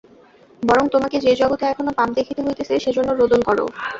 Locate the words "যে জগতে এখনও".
1.19-1.97